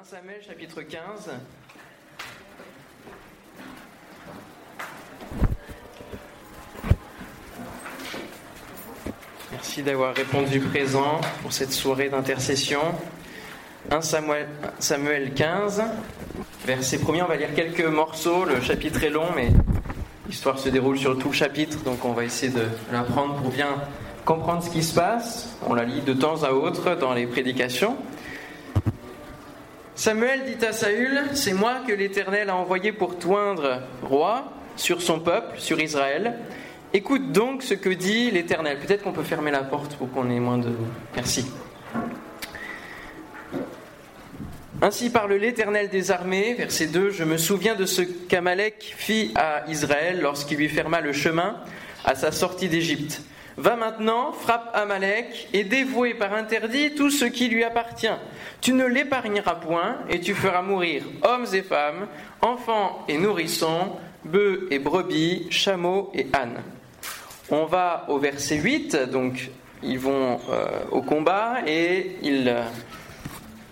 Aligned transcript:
1 0.00 0.04
Samuel 0.04 0.40
chapitre 0.46 0.82
15. 0.82 1.30
Merci 9.50 9.82
d'avoir 9.82 10.14
répondu 10.14 10.60
présent 10.60 11.20
pour 11.42 11.52
cette 11.52 11.72
soirée 11.72 12.08
d'intercession. 12.10 12.80
1 13.90 14.00
Samuel, 14.02 14.48
Samuel 14.78 15.34
15, 15.34 15.82
verset 16.64 16.98
1 16.98 17.24
on 17.24 17.26
va 17.26 17.34
lire 17.34 17.52
quelques 17.56 17.84
morceaux, 17.84 18.44
le 18.44 18.60
chapitre 18.60 19.02
est 19.02 19.10
long 19.10 19.30
mais 19.34 19.48
l'histoire 20.28 20.60
se 20.60 20.68
déroule 20.68 20.98
sur 20.98 21.18
tout 21.18 21.30
le 21.30 21.34
chapitre, 21.34 21.82
donc 21.82 22.04
on 22.04 22.12
va 22.12 22.24
essayer 22.24 22.52
de 22.52 22.68
l'apprendre 22.92 23.34
pour 23.42 23.50
bien 23.50 23.82
comprendre 24.24 24.62
ce 24.62 24.70
qui 24.70 24.84
se 24.84 24.94
passe. 24.94 25.56
On 25.66 25.74
la 25.74 25.84
lit 25.84 26.02
de 26.02 26.12
temps 26.12 26.44
à 26.44 26.52
autre 26.52 26.94
dans 26.94 27.14
les 27.14 27.26
prédications. 27.26 27.96
Samuel 30.08 30.44
dit 30.46 30.64
à 30.64 30.72
Saül, 30.72 31.20
C'est 31.34 31.52
moi 31.52 31.82
que 31.86 31.92
l'Éternel 31.92 32.48
a 32.48 32.56
envoyé 32.56 32.92
pour 32.92 33.18
toindre 33.18 33.82
roi 34.02 34.50
sur 34.74 35.02
son 35.02 35.20
peuple, 35.20 35.60
sur 35.60 35.78
Israël. 35.78 36.38
Écoute 36.94 37.30
donc 37.30 37.62
ce 37.62 37.74
que 37.74 37.90
dit 37.90 38.30
l'Éternel. 38.30 38.78
Peut-être 38.78 39.02
qu'on 39.02 39.12
peut 39.12 39.22
fermer 39.22 39.50
la 39.50 39.64
porte 39.64 39.96
pour 39.96 40.10
qu'on 40.10 40.30
ait 40.30 40.40
moins 40.40 40.56
de... 40.56 40.70
Merci. 41.14 41.44
Ainsi 44.80 45.10
parle 45.10 45.34
l'Éternel 45.34 45.90
des 45.90 46.10
armées, 46.10 46.54
verset 46.54 46.86
2, 46.86 47.10
Je 47.10 47.24
me 47.24 47.36
souviens 47.36 47.74
de 47.74 47.84
ce 47.84 48.00
qu'Amalek 48.00 48.94
fit 48.96 49.32
à 49.34 49.64
Israël 49.68 50.22
lorsqu'il 50.22 50.56
lui 50.56 50.70
ferma 50.70 51.02
le 51.02 51.12
chemin 51.12 51.58
à 52.06 52.14
sa 52.14 52.32
sortie 52.32 52.70
d'Égypte. 52.70 53.20
Va 53.58 53.74
maintenant, 53.74 54.30
frappe 54.30 54.70
Amalek 54.72 55.48
et 55.52 55.64
dévouer 55.64 56.14
par 56.14 56.32
interdit 56.32 56.94
tout 56.94 57.10
ce 57.10 57.24
qui 57.24 57.48
lui 57.48 57.64
appartient. 57.64 58.06
Tu 58.60 58.72
ne 58.72 58.86
l'épargneras 58.86 59.56
point 59.56 59.98
et 60.08 60.20
tu 60.20 60.32
feras 60.32 60.62
mourir 60.62 61.02
hommes 61.22 61.46
et 61.52 61.62
femmes, 61.62 62.06
enfants 62.40 63.04
et 63.08 63.18
nourrissons, 63.18 63.96
bœufs 64.24 64.68
et 64.70 64.78
brebis, 64.78 65.48
chameaux 65.50 66.12
et 66.14 66.28
ânes. 66.34 66.62
On 67.50 67.64
va 67.64 68.04
au 68.06 68.18
verset 68.18 68.58
8, 68.58 68.94
donc 69.10 69.50
ils 69.82 69.98
vont 69.98 70.38
euh, 70.50 70.66
au 70.92 71.02
combat 71.02 71.56
et 71.66 72.14
ils, 72.22 72.54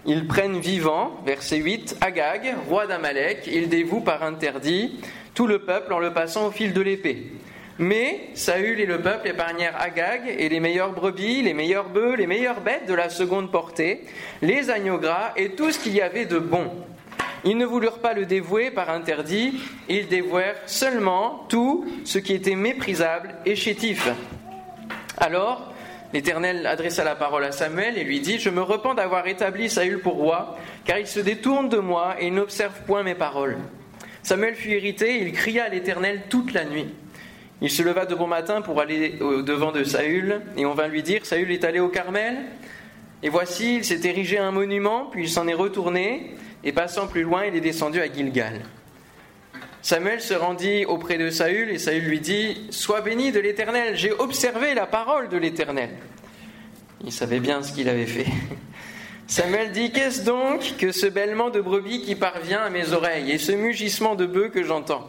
ils 0.05 0.27
prennent 0.27 0.59
vivant, 0.59 1.21
verset 1.25 1.59
8, 1.59 1.99
Agag, 2.01 2.57
roi 2.69 2.89
d'Amalek, 2.89 3.47
il 3.47 3.69
dévoue 3.69 4.01
par 4.01 4.25
interdit 4.25 4.99
tout 5.33 5.47
le 5.47 5.61
peuple 5.61 5.93
en 5.93 6.01
le 6.01 6.13
passant 6.13 6.49
au 6.49 6.51
fil 6.51 6.73
de 6.73 6.81
l'épée. 6.81 7.31
Mais 7.79 8.31
Saül 8.35 8.81
et 8.81 8.87
le 8.87 9.01
peuple 9.01 9.29
épargnèrent 9.29 9.79
Agag 9.79 10.35
et 10.39 10.49
les 10.49 10.61
meilleures 10.61 10.93
brebis, 10.93 11.43
les 11.43 11.53
meilleurs 11.53 11.91
bœufs, 11.91 12.15
les 12.17 12.27
meilleures 12.27 12.63
bêtes 12.63 12.87
de 12.87 12.95
la 12.95 13.11
seconde 13.11 13.51
portée, 13.51 14.05
les 14.41 14.71
agneaux 14.71 14.99
gras 14.99 15.33
et 15.37 15.51
tout 15.51 15.71
ce 15.71 15.79
qu'il 15.79 15.95
y 15.95 16.01
avait 16.01 16.25
de 16.25 16.39
bon. 16.39 16.71
Ils 17.45 17.59
ne 17.59 17.67
voulurent 17.67 17.99
pas 17.99 18.15
le 18.15 18.25
dévouer 18.25 18.71
par 18.71 18.89
interdit, 18.89 19.61
ils 19.89 20.09
dévouèrent 20.09 20.61
seulement 20.65 21.45
tout 21.49 21.87
ce 22.05 22.19
qui 22.19 22.33
était 22.33 22.57
méprisable 22.57 23.35
et 23.45 23.57
chétif. 23.57 24.09
Alors, 25.19 25.73
l'Éternel 26.15 26.67
adressa 26.67 27.05
la 27.05 27.15
parole 27.15 27.45
à 27.45 27.53
Samuel 27.53 27.99
et 27.99 28.05
lui 28.05 28.21
dit, 28.21 28.39
Je 28.39 28.51
me 28.51 28.63
repens 28.63 28.95
d'avoir 28.95 29.27
établi 29.27 29.69
Saül 29.69 30.01
pour 30.01 30.15
roi, 30.15 30.57
car 30.87 30.99
il 30.99 31.07
se 31.07 31.21
détourne 31.21 31.69
de 31.69 31.79
moi 31.79 32.17
et 32.19 32.31
n'observe 32.31 32.81
point 32.87 33.03
mes 33.03 33.15
paroles. 33.15 33.59
Samuel 34.23 34.55
fut 34.55 34.71
irrité, 34.71 35.21
il 35.21 35.33
cria 35.33 35.65
à 35.65 35.69
l'Éternel 35.69 36.23
toute 36.31 36.53
la 36.53 36.65
nuit. 36.65 36.89
Il 37.63 37.71
se 37.71 37.83
leva 37.83 38.05
de 38.05 38.15
bon 38.15 38.27
matin 38.27 38.61
pour 38.61 38.81
aller 38.81 39.19
au 39.21 39.41
devant 39.41 39.73
de 39.73 39.83
Saül, 39.83 40.43
et 40.57 40.67
on 40.67 40.75
vint 40.75 40.89
lui 40.89 41.03
dire 41.03 41.25
Saül 41.25 41.51
est 41.51 41.65
allé 41.65 41.81
au 41.81 41.89
Carmel, 41.89 42.37
et 43.23 43.31
voici, 43.31 43.77
il 43.77 43.85
s'est 43.85 44.07
érigé 44.07 44.37
un 44.37 44.51
monument, 44.51 45.07
puis 45.11 45.23
il 45.23 45.31
s'en 45.31 45.49
est 45.49 45.55
retourné, 45.55 46.35
et 46.65 46.73
passant 46.73 47.07
plus 47.07 47.23
loin, 47.23 47.47
il 47.47 47.57
est 47.57 47.61
descendu 47.61 48.01
à 48.01 48.13
Gilgal. 48.13 48.61
Samuel 49.81 50.21
se 50.21 50.35
rendit 50.35 50.85
auprès 50.85 51.17
de 51.17 51.31
Saül, 51.31 51.71
et 51.71 51.79
Saül 51.79 52.05
lui 52.05 52.21
dit 52.21 52.67
Sois 52.71 53.01
béni 53.01 53.33
de 53.33 53.41
l'Éternel, 53.41 53.97
j'ai 53.97 54.13
observé 54.13 54.75
la 54.75 54.87
parole 54.87 55.29
de 55.31 55.39
l'Éternel. 55.39 55.91
Il 57.05 57.13
savait 57.13 57.41
bien 57.41 57.63
ce 57.63 57.73
qu'il 57.73 57.89
avait 57.89 58.07
fait. 58.07 58.27
Samuel 59.29 59.73
dit 59.73 59.93
Qu'est-ce 59.93 60.25
donc 60.25 60.75
que 60.77 60.93
ce 60.93 61.07
bêlement 61.07 61.51
de 61.51 61.61
brebis 61.61 62.03
qui 62.03 62.17
parvient 62.17 62.61
à 62.61 62.71
mes 62.71 62.93
oreilles, 62.93 63.31
et 63.31 63.39
ce 63.39 63.53
mugissement 63.53 64.15
de 64.15 64.27
bœufs 64.27 64.51
que 64.51 64.63
j'entends? 64.63 65.09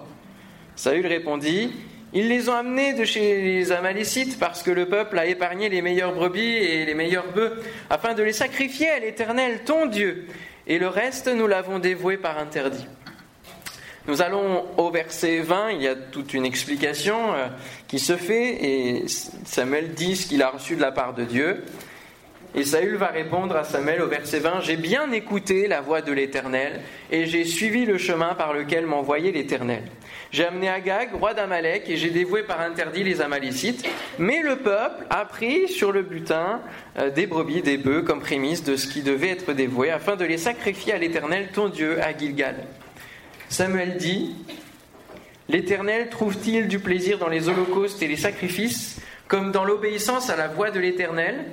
Saül 0.76 1.08
répondit 1.08 1.72
ils 2.14 2.30
les 2.30 2.50
ont 2.50 2.54
amenés 2.54 2.94
de 2.94 3.04
chez 3.04 3.42
les 3.42 3.72
Amalécites 3.72 4.40
parce 4.40 4.64
que 4.64 4.72
le 4.72 4.88
peuple 4.88 5.20
a 5.20 5.26
épargné 5.26 5.70
les 5.70 5.82
meilleures 5.82 6.14
brebis 6.14 6.56
et 6.56 6.86
les 6.86 6.94
meilleurs 6.94 7.32
bœufs 7.34 7.62
afin 7.90 8.14
de 8.14 8.24
les 8.24 8.34
sacrifier 8.34 8.90
à 8.90 9.00
l'Éternel, 9.00 9.62
ton 9.66 9.86
Dieu. 9.88 10.28
Et 10.68 10.80
le 10.80 10.88
reste, 10.88 11.28
nous 11.28 11.48
l'avons 11.48 11.80
dévoué 11.80 12.18
par 12.18 12.38
interdit. 12.38 12.88
Nous 14.08 14.22
allons 14.22 14.66
au 14.78 14.90
verset 14.90 15.40
20, 15.40 15.72
il 15.72 15.82
y 15.82 15.88
a 15.88 15.96
toute 15.96 16.34
une 16.34 16.46
explication 16.46 17.34
euh, 17.34 17.48
qui 17.90 18.00
se 18.00 18.16
fait 18.16 18.64
et 18.64 19.06
Samuel 19.46 19.94
dit 19.94 20.16
ce 20.16 20.28
qu'il 20.28 20.42
a 20.42 20.50
reçu 20.50 20.78
de 20.78 20.82
la 20.82 20.94
part 20.94 21.14
de 21.14 21.26
Dieu. 21.26 21.66
Et 22.56 22.64
Saül 22.64 22.96
va 22.96 23.08
répondre 23.08 23.56
à 23.56 23.64
Samuel 23.64 24.02
au 24.02 24.08
verset 24.08 24.40
20, 24.40 24.62
J'ai 24.62 24.78
bien 24.78 25.12
écouté 25.12 25.68
la 25.68 25.82
voix 25.82 26.02
de 26.02 26.12
l'Éternel 26.12 26.82
et 27.12 27.26
j'ai 27.26 27.44
suivi 27.44 27.86
le 27.86 27.98
chemin 27.98 28.34
par 28.34 28.54
lequel 28.54 28.86
m'envoyait 28.86 29.32
l'Éternel. 29.32 29.84
J'ai 30.32 30.46
amené 30.46 30.70
Agag, 30.70 31.14
roi 31.14 31.34
d'Amalek, 31.34 31.90
et 31.90 31.98
j'ai 31.98 32.10
dévoué 32.10 32.44
par 32.44 32.60
interdit 32.62 33.04
les 33.04 33.22
Amalécites. 33.22 33.88
Mais 34.20 34.42
le 34.42 34.58
peuple 34.58 35.06
a 35.10 35.24
pris 35.26 35.68
sur 35.68 35.92
le 35.92 36.02
butin 36.02 36.62
euh, 36.98 37.10
des 37.10 37.28
brebis, 37.28 37.62
des 37.62 37.78
bœufs, 37.78 38.02
comme 38.02 38.20
prémisse 38.20 38.64
de 38.64 38.76
ce 38.76 38.88
qui 38.88 39.02
devait 39.02 39.30
être 39.30 39.54
dévoué, 39.54 39.90
afin 39.90 40.16
de 40.16 40.26
les 40.26 40.38
sacrifier 40.38 40.94
à 40.94 40.98
l'Éternel, 40.98 41.50
ton 41.54 41.70
Dieu, 41.70 42.02
à 42.02 42.18
Gilgal. 42.18 42.56
Samuel 43.50 43.98
dit 43.98 44.36
L'Éternel 45.50 46.10
trouve-t-il 46.10 46.68
du 46.68 46.80
plaisir 46.80 47.20
dans 47.20 47.30
les 47.30 47.48
holocaustes 47.48 48.02
et 48.02 48.08
les 48.08 48.18
sacrifices, 48.18 49.00
comme 49.30 49.52
dans 49.52 49.64
l'obéissance 49.64 50.30
à 50.30 50.36
la 50.36 50.50
voix 50.50 50.72
de 50.72 50.80
l'Éternel? 50.80 51.46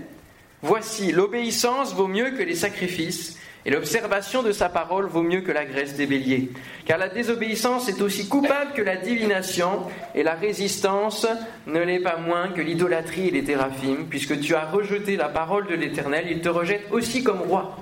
Voici, 0.67 1.13
l'obéissance 1.13 1.93
vaut 1.93 2.07
mieux 2.07 2.31
que 2.31 2.43
les 2.43 2.55
sacrifices, 2.55 3.39
et 3.67 3.71
l'observation 3.71 4.43
de 4.43 4.51
sa 4.51 4.71
parole 4.71 5.05
vaut 5.05 5.21
mieux 5.21 5.43
que 5.43 5.53
la 5.53 5.67
graisse 5.67 5.93
des 5.95 6.07
béliers. 6.07 6.53
Car 6.87 6.97
la 6.97 7.11
désobéissance 7.11 7.87
est 7.91 8.01
aussi 8.01 8.29
coupable 8.31 8.73
que 8.75 8.81
la 8.81 8.97
divination, 8.97 9.83
et 10.15 10.23
la 10.23 10.33
résistance 10.33 11.27
ne 11.67 11.81
l'est 11.81 12.01
pas 12.01 12.17
moins 12.17 12.49
que 12.49 12.63
l'idolâtrie 12.63 13.29
et 13.29 13.31
les 13.31 13.45
théraphimes, 13.45 14.07
puisque 14.09 14.41
tu 14.41 14.55
as 14.55 14.65
rejeté 14.65 15.17
la 15.17 15.29
parole 15.29 15.67
de 15.67 15.75
l'Éternel, 15.75 16.29
il 16.31 16.41
te 16.41 16.49
rejette 16.49 16.87
aussi 16.91 17.23
comme 17.23 17.43
roi. 17.43 17.77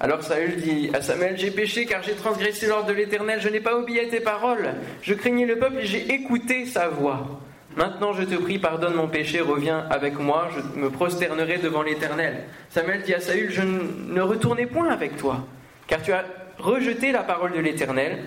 Alors 0.00 0.24
Saül 0.24 0.56
dit 0.56 0.90
à 0.92 1.02
Samuel, 1.02 1.38
j'ai 1.38 1.52
péché 1.52 1.86
car 1.86 2.02
j'ai 2.02 2.14
transgressé 2.14 2.66
l'ordre 2.66 2.88
de 2.88 2.94
l'Éternel, 2.94 3.40
je 3.40 3.48
n'ai 3.48 3.60
pas 3.60 3.78
oublié 3.78 4.08
tes 4.08 4.18
paroles, 4.18 4.74
je 5.02 5.14
craignais 5.14 5.46
le 5.46 5.56
peuple 5.56 5.78
et 5.82 5.86
j'ai 5.86 6.12
écouté 6.12 6.66
sa 6.66 6.88
voix. 6.88 7.40
Maintenant 7.76 8.14
je 8.14 8.22
te 8.22 8.34
prie, 8.34 8.58
pardonne 8.58 8.94
mon 8.94 9.06
péché, 9.06 9.40
reviens 9.40 9.86
avec 9.90 10.18
moi, 10.18 10.48
je 10.54 10.80
me 10.80 10.90
prosternerai 10.90 11.58
devant 11.58 11.82
l'Éternel. 11.82 12.44
Samuel 12.70 13.02
dit 13.02 13.12
à 13.12 13.20
Saül, 13.20 13.50
je 13.50 13.60
ne 13.60 14.20
retournais 14.22 14.64
point 14.64 14.88
avec 14.88 15.18
toi, 15.18 15.46
car 15.86 16.00
tu 16.00 16.12
as 16.12 16.24
rejeté 16.58 17.12
la 17.12 17.22
parole 17.22 17.52
de 17.52 17.60
l'Éternel. 17.60 18.18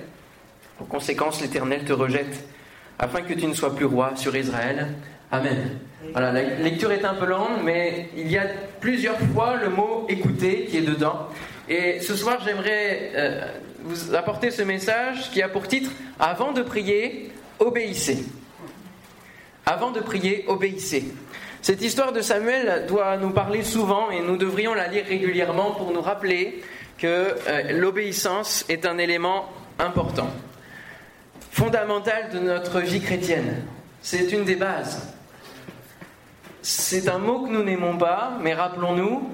En 0.80 0.86
conséquence, 0.86 1.42
l'Éternel 1.42 1.84
te 1.84 1.94
rejette, 1.94 2.48
afin 3.00 3.22
que 3.22 3.34
tu 3.34 3.48
ne 3.48 3.56
sois 3.56 3.76
plus 3.76 3.86
roi 3.86 4.12
sur 4.16 4.36
Israël. 4.36 4.90
Amen. 5.32 5.80
Voilà, 6.12 6.32
la 6.32 6.42
lecture 6.42 6.92
est 6.92 7.04
un 7.04 7.16
peu 7.16 7.26
longue, 7.26 7.64
mais 7.64 8.10
il 8.16 8.32
y 8.32 8.38
a 8.38 8.46
plusieurs 8.80 9.20
fois 9.34 9.56
le 9.56 9.70
mot 9.70 10.06
écouter 10.10 10.66
qui 10.66 10.78
est 10.78 10.82
dedans. 10.82 11.28
Et 11.68 12.02
ce 12.02 12.16
soir, 12.16 12.38
j'aimerais 12.46 13.12
euh, 13.16 13.42
vous 13.84 14.14
apporter 14.14 14.52
ce 14.52 14.62
message 14.62 15.32
qui 15.32 15.42
a 15.42 15.50
pour 15.50 15.68
titre 15.68 15.92
Avant 16.20 16.52
de 16.52 16.62
prier, 16.62 17.32
obéissez. 17.60 18.26
Avant 19.70 19.92
de 19.92 20.00
prier, 20.00 20.46
obéissez. 20.48 21.04
Cette 21.62 21.84
histoire 21.84 22.12
de 22.12 22.22
Samuel 22.22 22.88
doit 22.88 23.18
nous 23.18 23.30
parler 23.30 23.62
souvent 23.62 24.10
et 24.10 24.20
nous 24.20 24.36
devrions 24.36 24.74
la 24.74 24.88
lire 24.88 25.06
régulièrement 25.06 25.74
pour 25.76 25.92
nous 25.92 26.02
rappeler 26.02 26.64
que 26.98 27.36
euh, 27.48 27.72
l'obéissance 27.74 28.66
est 28.68 28.88
un 28.88 28.98
élément 28.98 29.48
important, 29.78 30.32
fondamental 31.52 32.32
de 32.34 32.40
notre 32.40 32.80
vie 32.80 33.00
chrétienne. 33.00 33.64
C'est 34.02 34.32
une 34.32 34.44
des 34.44 34.56
bases. 34.56 35.14
C'est 36.64 37.08
un 37.08 37.20
mot 37.20 37.44
que 37.44 37.52
nous 37.52 37.62
n'aimons 37.62 37.96
pas, 37.96 38.40
mais 38.42 38.56
rappelons-nous 38.56 39.30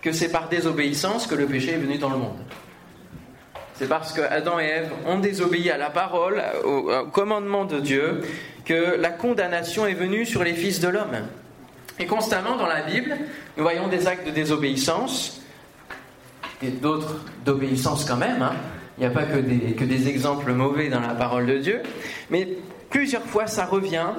que 0.00 0.12
c'est 0.12 0.30
par 0.30 0.48
désobéissance 0.48 1.26
que 1.26 1.34
le 1.34 1.44
péché 1.44 1.72
est 1.72 1.76
venu 1.76 1.98
dans 1.98 2.08
le 2.08 2.16
monde. 2.16 2.38
C'est 3.74 3.88
parce 3.88 4.14
que 4.14 4.22
Adam 4.22 4.58
et 4.60 4.64
Ève 4.64 4.92
ont 5.04 5.18
désobéi 5.18 5.70
à 5.70 5.76
la 5.76 5.90
parole, 5.90 6.42
au, 6.64 7.04
commandement 7.12 7.66
de 7.66 7.80
Dieu, 7.80 8.22
que 8.64 8.96
la 8.96 9.10
condamnation 9.10 9.86
est 9.86 9.94
venue 9.94 10.24
sur 10.24 10.42
les 10.42 10.54
fils 10.54 10.80
de 10.80 10.88
l'homme. 10.88 11.16
Et 11.98 12.06
constamment 12.06 12.56
dans 12.56 12.66
la 12.66 12.82
Bible, 12.82 13.16
nous 13.56 13.62
voyons 13.62 13.88
des 13.88 14.06
actes 14.06 14.26
de 14.26 14.32
désobéissance 14.32 15.40
et 16.62 16.70
d'autres 16.70 17.20
d'obéissance 17.44 18.04
quand 18.04 18.16
même. 18.16 18.42
Hein. 18.42 18.54
Il 18.96 19.00
n'y 19.00 19.06
a 19.06 19.10
pas 19.10 19.24
que 19.24 19.38
des, 19.38 19.74
que 19.74 19.84
des 19.84 20.08
exemples 20.08 20.52
mauvais 20.52 20.88
dans 20.88 21.00
la 21.00 21.14
parole 21.14 21.46
de 21.46 21.58
Dieu, 21.58 21.82
mais 22.30 22.48
plusieurs 22.90 23.24
fois 23.24 23.46
ça 23.46 23.64
revient 23.64 24.10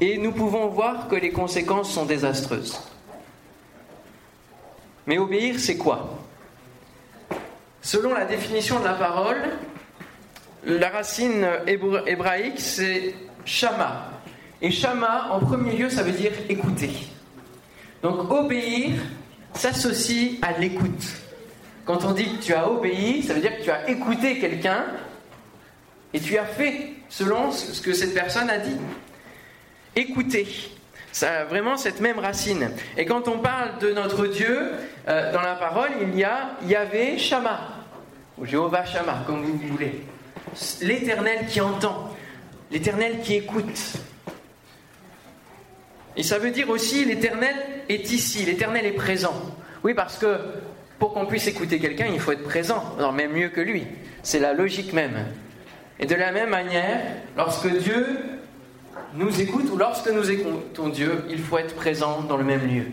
et 0.00 0.18
nous 0.18 0.32
pouvons 0.32 0.68
voir 0.68 1.08
que 1.08 1.16
les 1.16 1.30
conséquences 1.30 1.90
sont 1.90 2.04
désastreuses. 2.04 2.80
Mais 5.06 5.18
obéir, 5.18 5.58
c'est 5.58 5.78
quoi? 5.78 6.18
Selon 7.80 8.12
la 8.12 8.26
définition 8.26 8.78
de 8.80 8.84
la 8.84 8.92
parole, 8.92 9.42
la 10.66 10.90
racine 10.90 11.46
hébraïque, 11.66 12.60
c'est 12.60 13.14
shama. 13.48 14.10
Et 14.60 14.70
shama, 14.70 15.28
en 15.32 15.40
premier 15.40 15.72
lieu, 15.76 15.90
ça 15.90 16.02
veut 16.02 16.12
dire 16.12 16.32
écouter. 16.48 16.90
Donc 18.02 18.30
obéir 18.30 18.96
s'associe 19.54 20.38
à 20.42 20.52
l'écoute. 20.58 21.04
Quand 21.84 22.04
on 22.04 22.12
dit 22.12 22.36
que 22.36 22.42
tu 22.42 22.52
as 22.52 22.68
obéi, 22.68 23.22
ça 23.22 23.34
veut 23.34 23.40
dire 23.40 23.56
que 23.58 23.64
tu 23.64 23.70
as 23.70 23.88
écouté 23.88 24.38
quelqu'un 24.38 24.84
et 26.12 26.20
tu 26.20 26.36
as 26.36 26.44
fait 26.44 26.92
selon 27.08 27.50
ce 27.50 27.80
que 27.80 27.92
cette 27.92 28.14
personne 28.14 28.50
a 28.50 28.58
dit. 28.58 28.76
Écouter, 29.96 30.46
ça 31.12 31.40
a 31.40 31.44
vraiment 31.44 31.76
cette 31.76 32.00
même 32.00 32.18
racine. 32.18 32.70
Et 32.96 33.06
quand 33.06 33.26
on 33.28 33.38
parle 33.38 33.78
de 33.78 33.92
notre 33.92 34.26
Dieu, 34.26 34.72
euh, 35.08 35.32
dans 35.32 35.40
la 35.40 35.54
parole, 35.54 35.90
il 36.02 36.16
y 36.16 36.24
a 36.24 36.50
Yahvé 36.66 37.18
Shama, 37.18 37.60
ou 38.36 38.44
Jéhovah 38.44 38.84
Shama, 38.84 39.24
comme 39.26 39.42
vous 39.42 39.58
voulez. 39.68 40.02
L'éternel 40.82 41.46
qui 41.46 41.60
entend, 41.60 42.07
l'éternel 42.70 43.20
qui 43.22 43.34
écoute. 43.34 43.94
Et 46.16 46.22
ça 46.22 46.38
veut 46.38 46.50
dire 46.50 46.68
aussi 46.68 47.04
l'éternel 47.04 47.54
est 47.88 48.10
ici, 48.10 48.44
l'éternel 48.44 48.86
est 48.86 48.92
présent. 48.92 49.34
Oui, 49.84 49.94
parce 49.94 50.18
que 50.18 50.36
pour 50.98 51.14
qu'on 51.14 51.26
puisse 51.26 51.46
écouter 51.46 51.78
quelqu'un, 51.78 52.06
il 52.06 52.18
faut 52.18 52.32
être 52.32 52.42
présent, 52.42 52.82
non, 52.98 53.12
même 53.12 53.32
mieux 53.32 53.50
que 53.50 53.60
lui. 53.60 53.84
C'est 54.22 54.40
la 54.40 54.52
logique 54.52 54.92
même. 54.92 55.26
Et 56.00 56.06
de 56.06 56.14
la 56.14 56.32
même 56.32 56.50
manière, 56.50 57.00
lorsque 57.36 57.68
Dieu 57.78 58.04
nous 59.14 59.40
écoute 59.40 59.70
ou 59.72 59.76
lorsque 59.76 60.10
nous 60.10 60.30
écoutons 60.30 60.88
Dieu, 60.88 61.24
il 61.30 61.38
faut 61.38 61.58
être 61.58 61.74
présent 61.74 62.22
dans 62.22 62.36
le 62.36 62.44
même 62.44 62.66
lieu. 62.68 62.84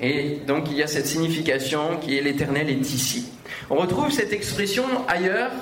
Et 0.00 0.40
donc 0.46 0.70
il 0.70 0.76
y 0.76 0.82
a 0.82 0.86
cette 0.86 1.06
signification 1.06 1.96
qui 1.98 2.18
est 2.18 2.22
l'éternel 2.22 2.68
est 2.68 2.92
ici. 2.92 3.32
On 3.70 3.76
retrouve 3.76 4.10
cette 4.10 4.32
expression 4.32 4.84
ailleurs 5.08 5.52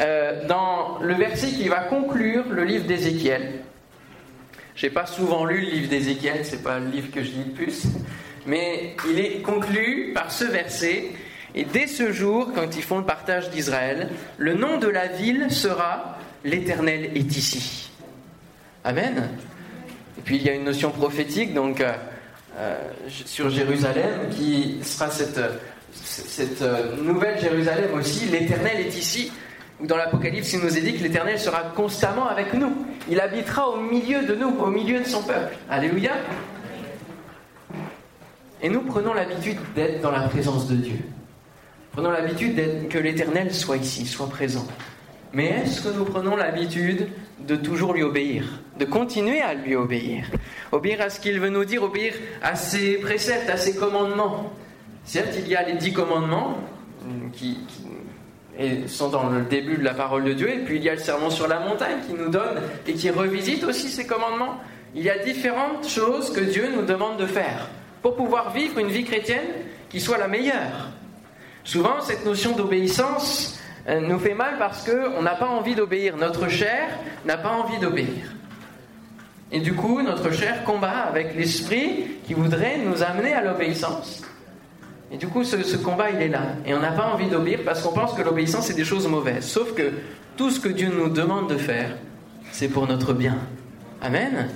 euh, 0.00 0.46
dans 0.46 0.98
le 1.00 1.14
verset 1.14 1.48
qui 1.48 1.68
va 1.68 1.80
conclure 1.80 2.44
le 2.50 2.64
livre 2.64 2.86
d'Ézéchiel. 2.86 3.60
J'ai 4.74 4.90
pas 4.90 5.06
souvent 5.06 5.44
lu 5.44 5.60
le 5.60 5.70
livre 5.70 5.88
d'Ézéchiel, 5.88 6.44
c'est 6.44 6.62
pas 6.62 6.78
le 6.78 6.88
livre 6.88 7.10
que 7.10 7.22
je 7.22 7.30
lis 7.30 7.44
le 7.48 7.52
plus, 7.52 7.84
mais 8.46 8.96
il 9.10 9.20
est 9.20 9.42
conclu 9.42 10.12
par 10.14 10.32
ce 10.32 10.44
verset 10.44 11.10
et 11.54 11.64
dès 11.64 11.86
ce 11.86 12.12
jour, 12.12 12.50
quand 12.54 12.76
ils 12.76 12.82
font 12.82 12.98
le 12.98 13.04
partage 13.04 13.50
d'Israël, 13.50 14.08
le 14.38 14.54
nom 14.54 14.78
de 14.78 14.88
la 14.88 15.08
ville 15.08 15.50
sera 15.50 16.18
L'Éternel 16.44 17.10
est 17.14 17.36
ici. 17.36 17.90
Amen. 18.82 19.28
Et 20.18 20.22
puis 20.22 20.36
il 20.36 20.42
y 20.42 20.48
a 20.48 20.54
une 20.54 20.64
notion 20.64 20.90
prophétique 20.90 21.54
donc 21.54 21.80
euh, 21.80 21.92
euh, 22.58 22.78
sur 23.08 23.48
Jérusalem 23.48 24.28
qui 24.30 24.80
sera 24.82 25.08
cette, 25.08 25.40
nouvelle 27.00 27.40
Jérusalem 27.40 27.94
aussi. 27.94 28.26
L'Éternel 28.26 28.80
est 28.80 28.98
ici. 28.98 29.30
Dans 29.82 29.96
l'Apocalypse, 29.96 30.52
il 30.52 30.60
nous 30.60 30.78
est 30.78 30.80
dit 30.80 30.96
que 30.96 31.02
l'Éternel 31.02 31.40
sera 31.40 31.62
constamment 31.74 32.28
avec 32.28 32.54
nous. 32.54 32.72
Il 33.10 33.20
habitera 33.20 33.68
au 33.68 33.80
milieu 33.80 34.24
de 34.24 34.34
nous, 34.36 34.50
au 34.60 34.68
milieu 34.68 35.00
de 35.00 35.04
son 35.04 35.22
peuple. 35.22 35.56
Alléluia. 35.68 36.12
Et 38.62 38.68
nous 38.68 38.82
prenons 38.82 39.12
l'habitude 39.12 39.58
d'être 39.74 40.00
dans 40.00 40.12
la 40.12 40.28
présence 40.28 40.68
de 40.68 40.76
Dieu. 40.76 40.98
Prenons 41.90 42.12
l'habitude 42.12 42.88
que 42.88 42.98
l'Éternel 42.98 43.52
soit 43.52 43.76
ici, 43.76 44.06
soit 44.06 44.28
présent. 44.28 44.66
Mais 45.32 45.46
est-ce 45.46 45.82
que 45.82 45.88
nous 45.88 46.04
prenons 46.04 46.36
l'habitude 46.36 47.08
de 47.40 47.56
toujours 47.56 47.92
lui 47.92 48.04
obéir, 48.04 48.44
de 48.78 48.84
continuer 48.84 49.40
à 49.40 49.54
lui 49.54 49.74
obéir 49.74 50.30
Obéir 50.70 51.00
à 51.00 51.10
ce 51.10 51.18
qu'il 51.18 51.40
veut 51.40 51.48
nous 51.48 51.64
dire, 51.64 51.82
obéir 51.82 52.14
à 52.40 52.54
ses 52.54 52.98
préceptes, 52.98 53.50
à 53.50 53.56
ses 53.56 53.74
commandements? 53.74 54.52
Certes, 55.04 55.34
il 55.38 55.48
y 55.48 55.56
a 55.56 55.62
les 55.64 55.74
dix 55.74 55.92
commandements 55.92 56.58
qui, 57.32 57.58
sont 58.86 59.08
dans 59.08 59.28
le 59.28 59.42
début 59.42 59.76
de 59.76 59.84
la 59.84 59.94
parole 59.94 60.24
de 60.24 60.32
Dieu, 60.32 60.50
et 60.50 60.58
puis 60.58 60.76
il 60.76 60.82
y 60.82 60.88
a 60.88 60.94
le 60.94 61.00
serment 61.00 61.30
sur 61.30 61.48
la 61.48 61.60
montagne 61.60 61.98
qui 62.06 62.14
nous 62.14 62.28
donne 62.28 62.60
et 62.86 62.94
qui 62.94 63.10
revisite 63.10 63.64
aussi 63.64 63.88
ces 63.88 64.06
commandements. 64.06 64.60
Il 64.94 65.02
y 65.02 65.10
a 65.10 65.18
différentes 65.18 65.88
choses 65.88 66.32
que 66.32 66.40
Dieu 66.40 66.68
nous 66.74 66.82
demande 66.82 67.16
de 67.16 67.26
faire 67.26 67.68
pour 68.02 68.14
pouvoir 68.14 68.52
vivre 68.52 68.78
une 68.78 68.88
vie 68.88 69.04
chrétienne 69.04 69.46
qui 69.88 70.00
soit 70.00 70.18
la 70.18 70.28
meilleure. 70.28 70.90
Souvent, 71.64 72.00
cette 72.00 72.24
notion 72.24 72.52
d'obéissance 72.52 73.58
euh, 73.88 74.00
nous 74.00 74.18
fait 74.18 74.34
mal 74.34 74.58
parce 74.58 74.88
qu'on 74.88 75.22
n'a 75.22 75.34
pas 75.34 75.48
envie 75.48 75.74
d'obéir. 75.74 76.16
Notre 76.16 76.48
chair 76.48 76.88
n'a 77.24 77.36
pas 77.36 77.50
envie 77.50 77.78
d'obéir. 77.78 78.32
Et 79.50 79.60
du 79.60 79.74
coup, 79.74 80.02
notre 80.02 80.32
chair 80.32 80.64
combat 80.64 81.04
avec 81.08 81.34
l'esprit 81.36 82.06
qui 82.26 82.34
voudrait 82.34 82.78
nous 82.78 83.02
amener 83.02 83.32
à 83.32 83.42
l'obéissance. 83.42 84.22
Et 85.12 85.18
du 85.18 85.28
coup, 85.28 85.44
ce, 85.44 85.76
combat, 85.76 86.10
il 86.10 86.22
est 86.22 86.28
là. 86.28 86.42
Et 86.64 86.74
on 86.74 86.80
n'a 86.80 86.92
pas 86.92 87.12
envie 87.12 87.28
d'obéir 87.28 87.60
parce 87.64 87.82
qu'on 87.82 87.92
pense 87.92 88.14
que 88.14 88.22
l'obéissance, 88.22 88.66
c'est 88.66 88.74
des 88.74 88.84
choses 88.84 89.06
mauvaises. 89.06 89.44
Sauf 89.44 89.74
que 89.74 89.92
tout 90.36 90.50
ce 90.50 90.58
que 90.58 90.70
Dieu 90.70 90.88
nous 90.88 91.10
demande 91.10 91.50
de 91.50 91.58
faire, 91.58 91.96
c'est 92.50 92.68
pour 92.68 92.86
notre 92.86 93.12
bien. 93.12 93.36
Amen 94.00 94.48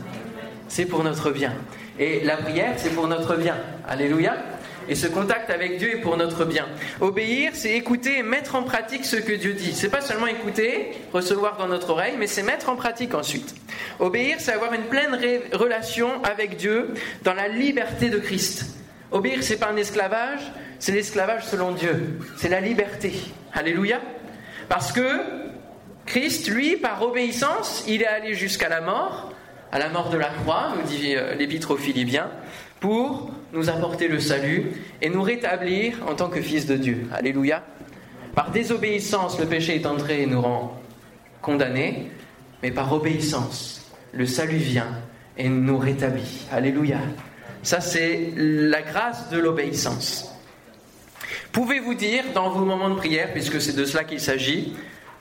C'est 0.69 0.87
pour 0.87 1.05
notre 1.05 1.31
bien. 1.31 1.53
Et 1.99 2.25
la 2.25 2.38
prière, 2.38 2.75
c'est 2.79 2.94
pour 2.94 3.06
notre 3.06 3.37
bien. 3.37 3.56
Alléluia 3.87 4.35
et 4.88 4.94
ce 4.94 5.08
contact 5.08 5.50
avec 5.50 5.79
Dieu 5.79 5.97
est 5.97 6.00
pour 6.00 6.17
notre 6.17 6.44
bien. 6.44 6.67
Obéir, 7.00 7.50
c'est 7.55 7.73
écouter 7.73 8.19
et 8.19 8.23
mettre 8.23 8.55
en 8.55 8.62
pratique 8.62 9.05
ce 9.05 9.17
que 9.17 9.32
Dieu 9.32 9.55
dit. 9.55 9.73
C'est 9.75 9.88
pas 9.88 10.00
seulement 10.00 10.29
écouter, 10.29 10.93
recevoir 11.12 11.56
dans 11.56 11.67
notre 11.67 11.91
oreille, 11.91 12.14
mais 12.19 12.26
c'est 12.26 12.43
mettre 12.43 12.69
en 12.69 12.76
pratique 12.76 13.14
ensuite. 13.14 13.55
Obéir, 13.99 14.37
c'est 14.38 14.52
avoir 14.52 14.73
une 14.73 14.85
pleine 14.85 15.19
relation 15.52 16.23
avec 16.23 16.56
Dieu 16.56 16.94
dans 17.25 17.35
la 17.35 17.49
liberté 17.49 18.11
de 18.11 18.19
Christ. 18.19 18.75
Obéir, 19.12 19.43
c'est 19.43 19.58
pas 19.58 19.70
un 19.70 19.76
esclavage, 19.76 20.41
c'est 20.79 20.93
l'esclavage 20.93 21.44
selon 21.44 21.73
Dieu. 21.73 22.19
C'est 22.37 22.49
la 22.49 22.61
liberté. 22.61 23.12
Alléluia. 23.53 24.00
Parce 24.69 24.93
que 24.93 25.20
Christ, 26.06 26.49
lui, 26.49 26.76
par 26.76 27.03
obéissance, 27.03 27.85
il 27.87 28.03
est 28.03 28.06
allé 28.06 28.35
jusqu'à 28.35 28.69
la 28.69 28.81
mort, 28.81 29.32
à 29.73 29.79
la 29.79 29.88
mort 29.88 30.11
de 30.11 30.17
la 30.17 30.29
croix, 30.29 30.73
nous 30.76 30.88
dit 30.88 31.14
euh, 31.17 31.35
l'épître 31.35 31.73
aux 31.73 31.76
Philippiens, 31.76 32.31
pour 32.81 33.31
nous 33.53 33.70
apporter 33.70 34.08
le 34.08 34.20
salut 34.20 34.73
et 35.03 35.09
nous 35.09 35.23
rétablir 35.23 35.99
en 36.09 36.14
tant 36.14 36.29
que 36.29 36.41
fils 36.41 36.67
de 36.67 36.76
Dieu. 36.76 37.09
Alléluia. 37.12 37.62
Par 38.35 38.50
désobéissance, 38.50 39.38
le 39.41 39.47
péché 39.47 39.76
est 39.76 39.87
entré 39.87 40.23
et 40.23 40.26
nous 40.26 40.43
rend 40.43 40.81
condamnés, 41.41 42.11
mais 42.62 42.70
par 42.70 42.93
obéissance, 42.93 43.91
le 44.12 44.26
salut 44.26 44.56
vient 44.56 44.91
et 45.38 45.49
nous 45.49 45.79
rétablit. 45.79 46.47
Alléluia. 46.52 46.99
Ça, 47.62 47.81
c'est 47.81 48.32
la 48.37 48.82
grâce 48.82 49.29
de 49.31 49.38
l'obéissance. 49.38 50.32
Pouvez-vous 51.53 51.94
dire 51.94 52.25
dans 52.35 52.50
vos 52.50 52.64
moments 52.64 52.91
de 52.91 52.97
prière, 52.97 53.32
puisque 53.32 53.61
c'est 53.61 53.75
de 53.75 53.85
cela 53.85 54.05
qu'il 54.05 54.20
s'agit, 54.20 54.75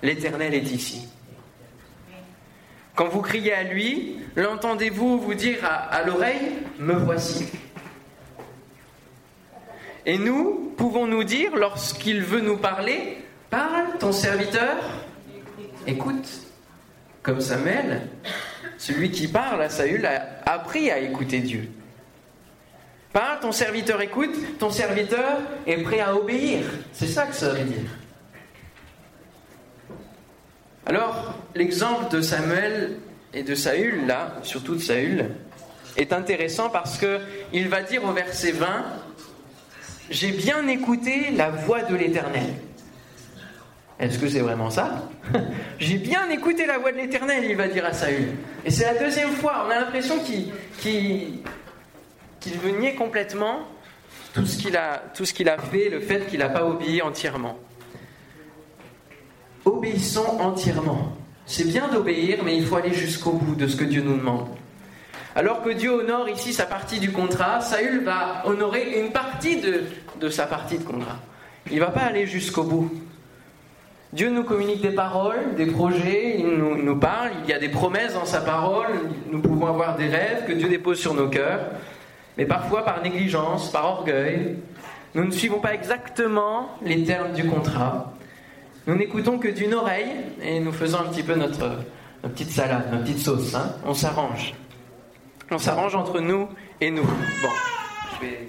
l'Éternel 0.03 0.53
est 0.53 0.71
ici 0.71 1.07
Quand 2.93 3.07
vous 3.07 3.21
criez 3.21 3.53
à 3.53 3.63
lui, 3.63 4.17
l'entendez-vous 4.35 5.19
vous 5.19 5.33
dire 5.33 5.59
à, 5.63 6.03
l'oreille, 6.03 6.51
me 6.79 6.93
voici 6.93 7.47
et 10.05 10.17
nous 10.19 10.73
pouvons 10.77 11.07
nous 11.07 11.23
dire, 11.23 11.55
lorsqu'il 11.55 12.21
veut 12.21 12.41
nous 12.41 12.57
parler, 12.57 13.17
parle, 13.49 13.97
ton 13.99 14.11
serviteur, 14.11 14.77
écoute. 15.87 16.27
Comme 17.23 17.41
Samuel, 17.41 18.07
celui 18.77 19.09
qui 19.09 19.27
parle 19.27 19.63
à 19.63 19.69
Saül 19.69 20.05
a 20.05 20.41
appris 20.45 20.91
à 20.91 20.99
écouter 20.99 21.39
Dieu. 21.39 21.71
Parle, 23.15 23.39
ton 23.39 23.53
serviteur 23.53 24.01
écoute, 24.01 24.35
ton 24.59 24.69
serviteur 24.69 25.39
est 25.65 25.77
prêt 25.77 26.01
à 26.01 26.13
obéir. 26.13 26.65
C'est 26.91 27.07
ça 27.07 27.25
que 27.25 27.33
ça 27.33 27.53
veut 27.53 27.63
dire. 27.63 27.89
Alors, 30.85 31.33
l'exemple 31.55 32.13
de 32.13 32.19
Samuel 32.19 32.97
et 33.33 33.43
de 33.43 33.55
Saül, 33.55 34.05
là, 34.05 34.35
surtout 34.43 34.75
de 34.75 34.81
Saül, 34.81 35.29
est 35.95 36.11
intéressant 36.11 36.69
parce 36.69 36.99
qu'il 36.99 37.69
va 37.69 37.83
dire 37.83 38.03
au 38.03 38.11
verset 38.11 38.51
20 38.51 38.67
j'ai 40.09 40.31
bien 40.31 40.67
écouté 40.67 41.31
la 41.31 41.51
voix 41.51 41.83
de 41.83 41.95
l'Éternel. 41.95 42.53
Est-ce 43.97 44.19
que 44.19 44.27
c'est 44.27 44.41
vraiment 44.41 44.69
ça? 44.69 45.07
J'ai 45.79 45.99
bien 45.99 46.29
écouté 46.29 46.65
la 46.65 46.79
voix 46.79 46.91
de 46.91 46.97
l'Éternel, 46.97 47.45
il 47.45 47.55
va 47.55 47.69
dire 47.69 47.85
à 47.85 47.93
Saül. 47.93 48.33
Et 48.65 48.69
c'est 48.69 48.83
la 48.83 48.99
deuxième 48.99 49.31
fois. 49.31 49.63
On 49.65 49.71
a 49.71 49.79
l'impression 49.79 50.19
qu'il 50.19 50.51
veut 52.53 52.71
nier 52.71 52.95
complètement 52.95 53.67
tout 54.33 54.45
ce 54.45 54.57
qu'il 54.57 54.77
a, 54.77 55.01
tout 55.15 55.25
ce 55.25 55.33
qu'il 55.33 55.49
a 55.49 55.57
fait, 55.57 55.89
le 55.89 55.99
fait 55.99 56.27
qu'il 56.27 56.39
n'a 56.39 56.49
pas 56.49 56.65
obéi 56.65 57.01
entièrement. 57.01 57.57
Obéissons 59.63 60.39
entièrement. 60.39 61.15
C'est 61.45 61.67
bien 61.67 61.87
d'obéir, 61.87 62.39
mais 62.43 62.57
il 62.57 62.65
faut 62.65 62.75
aller 62.75 62.93
jusqu'au 62.93 63.31
bout 63.31 63.55
de 63.55 63.67
ce 63.67 63.75
que 63.75 63.83
Dieu 63.83 64.01
nous 64.01 64.17
demande. 64.17 64.47
Alors 65.35 65.61
que 65.61 65.69
Dieu 65.69 65.91
honore 65.91 66.29
ici 66.29 66.53
sa 66.53 66.65
partie 66.65 66.99
du 66.99 67.11
contrat, 67.11 67.59
Saül 67.61 68.03
va 68.03 68.43
honorer 68.45 68.99
une 68.99 69.11
partie 69.11 69.61
de, 69.61 70.29
sa 70.29 70.45
partie 70.45 70.77
de 70.77 70.83
contrat. 70.83 71.19
Il 71.69 71.75
ne 71.75 71.81
va 71.81 71.91
pas 71.91 72.01
aller 72.01 72.25
jusqu'au 72.25 72.63
bout. 72.63 72.89
Dieu 74.13 74.29
nous 74.29 74.43
communique 74.43 74.81
des 74.81 74.91
paroles, 74.91 75.55
des 75.57 75.65
projets, 75.65 76.39
il 76.39 76.47
nous, 76.47 76.95
parle, 76.95 77.31
il 77.43 77.49
y 77.49 77.53
a 77.53 77.59
des 77.59 77.67
promesses 77.67 78.13
dans 78.13 78.25
sa 78.25 78.39
parole, 78.39 78.87
nous 79.29 79.41
pouvons 79.41 79.67
avoir 79.67 79.97
des 79.97 80.07
rêves 80.07 80.45
que 80.47 80.53
Dieu 80.53 80.69
dépose 80.69 80.99
sur 80.99 81.13
nos 81.13 81.27
cœurs, 81.27 81.59
mais 82.37 82.45
parfois 82.45 82.83
par 82.83 83.01
négligence, 83.01 83.71
par 83.71 83.85
orgueil, 83.85 84.57
nous 85.13 85.23
ne 85.23 85.31
suivons 85.31 85.59
pas 85.59 85.73
exactement 85.73 86.69
les 86.81 87.03
termes 87.03 87.33
du 87.33 87.47
contrat, 87.47 88.13
Nous 88.87 88.95
n'écoutons 88.95 89.39
que 89.39 89.47
d'une 89.47 89.73
oreille 89.73 90.11
et 90.41 90.59
nous 90.59 90.73
faisons 90.73 90.99
un 90.99 91.05
petit 91.05 91.23
peu 91.23 91.35
notre, 91.35 91.79
petite 92.21 92.51
salade, 92.51 92.91
notre 92.91 93.03
petite 93.03 93.19
sauce. 93.19 93.55
Hein. 93.55 93.73
On 93.85 93.93
s'arrange. 93.93 94.53
On 95.49 95.57
s'arrange 95.57 95.95
entre 95.95 96.19
nous 96.19 96.49
et 96.81 96.91
nous. 96.91 97.03
Bon, 97.03 97.49
je 98.13 98.25
vais 98.25 98.47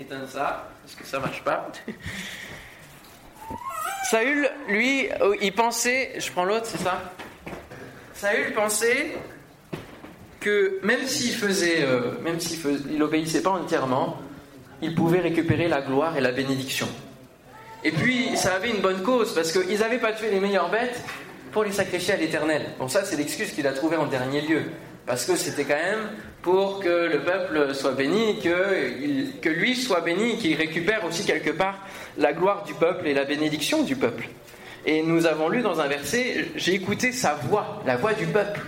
éteindre 0.00 0.28
ça 0.28 0.70
parce 0.82 0.94
que 0.94 1.04
ça 1.04 1.18
marche 1.18 1.42
pas. 1.42 1.68
Saül, 4.10 4.48
lui, 4.68 5.08
il 5.40 5.52
pensait, 5.52 6.12
je 6.18 6.30
prends 6.30 6.44
l'autre, 6.44 6.66
c'est 6.66 6.78
ça? 6.78 7.00
Saül 8.14 8.52
pensait 8.52 9.16
que 10.44 10.78
même 10.82 11.06
s'il 11.06 11.34
faisait, 11.34 11.82
euh, 11.84 12.12
même 12.22 12.38
s'il 12.38 12.58
il 12.92 13.02
obéissait 13.02 13.40
pas 13.40 13.50
entièrement, 13.50 14.18
il 14.82 14.94
pouvait 14.94 15.20
récupérer 15.20 15.68
la 15.68 15.80
gloire 15.80 16.18
et 16.18 16.20
la 16.20 16.32
bénédiction. 16.32 16.86
Et 17.82 17.90
puis, 17.90 18.36
ça 18.36 18.54
avait 18.54 18.68
une 18.68 18.82
bonne 18.82 19.02
cause, 19.02 19.34
parce 19.34 19.52
qu'ils 19.52 19.78
n'avaient 19.78 19.98
pas 19.98 20.12
tué 20.12 20.30
les 20.30 20.40
meilleures 20.40 20.70
bêtes 20.70 21.02
pour 21.50 21.64
les 21.64 21.72
sacrifier 21.72 22.14
à 22.14 22.16
l'Éternel. 22.18 22.62
Bon, 22.78 22.88
ça, 22.88 23.04
c'est 23.04 23.16
l'excuse 23.16 23.52
qu'il 23.52 23.66
a 23.66 23.72
trouvée 23.72 23.96
en 23.96 24.06
dernier 24.06 24.42
lieu. 24.42 24.62
Parce 25.06 25.24
que 25.24 25.34
c'était 25.34 25.64
quand 25.64 25.74
même 25.74 26.10
pour 26.42 26.80
que 26.80 27.10
le 27.10 27.20
peuple 27.20 27.74
soit 27.74 27.92
béni, 27.92 28.38
que, 28.40 29.38
que 29.40 29.48
lui 29.48 29.74
soit 29.74 30.00
béni, 30.00 30.36
qu'il 30.36 30.56
récupère 30.56 31.04
aussi 31.06 31.24
quelque 31.24 31.50
part 31.50 31.86
la 32.18 32.34
gloire 32.34 32.64
du 32.64 32.74
peuple 32.74 33.06
et 33.06 33.14
la 33.14 33.24
bénédiction 33.24 33.82
du 33.82 33.96
peuple. 33.96 34.28
Et 34.84 35.02
nous 35.02 35.26
avons 35.26 35.48
lu 35.48 35.62
dans 35.62 35.80
un 35.80 35.88
verset, 35.88 36.48
j'ai 36.56 36.74
écouté 36.74 37.12
sa 37.12 37.34
voix, 37.34 37.82
la 37.86 37.96
voix 37.96 38.12
du 38.12 38.26
peuple. 38.26 38.60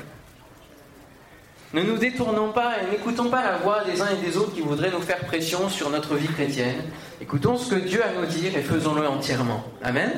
Ne 1.77 1.83
nous 1.83 1.99
détournons 1.99 2.53
pas 2.53 2.77
et 2.81 2.91
n'écoutons 2.91 3.29
pas 3.29 3.45
la 3.45 3.59
voix 3.59 3.85
des 3.85 4.01
uns 4.01 4.09
et 4.09 4.27
des 4.27 4.39
autres 4.39 4.55
qui 4.55 4.63
voudraient 4.63 4.91
nous 4.91 5.03
faire 5.03 5.19
pression 5.27 5.69
sur 5.69 5.91
notre 5.91 6.15
vie 6.15 6.27
chrétienne. 6.27 6.83
Écoutons 7.21 7.59
ce 7.59 7.75
que 7.75 7.79
Dieu 7.79 8.03
a 8.03 8.07
à 8.07 8.13
nous 8.13 8.25
dire 8.25 8.57
et 8.57 8.63
faisons-le 8.63 9.07
entièrement. 9.07 9.63
Amen. 9.83 10.11